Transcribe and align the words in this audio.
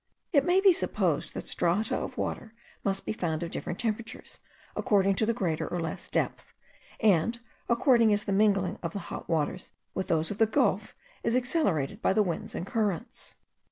It 0.33 0.45
may 0.45 0.59
be 0.59 0.73
supposed 0.73 1.35
that 1.35 1.47
strata 1.47 1.95
of 1.95 2.17
water 2.17 2.55
must 2.83 3.05
be 3.05 3.13
found 3.13 3.43
of 3.43 3.51
different 3.51 3.77
temperatures, 3.77 4.39
according 4.75 5.13
to 5.13 5.27
the 5.27 5.33
greater 5.35 5.67
or 5.67 5.79
less 5.79 6.09
depth, 6.09 6.55
and 6.99 7.39
according 7.69 8.11
as 8.11 8.23
the 8.23 8.31
mingling 8.33 8.79
of 8.81 8.93
the 8.93 8.97
hot 9.13 9.29
waters 9.29 9.73
with 9.93 10.07
those 10.07 10.31
of 10.31 10.39
the 10.39 10.47
gulf 10.47 10.95
is 11.21 11.35
accelerated 11.35 12.01
by 12.01 12.13
the 12.13 12.23
winds 12.23 12.55
and 12.55 12.65
currents. 12.65 13.35